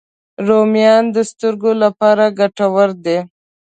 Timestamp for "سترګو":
1.31-1.71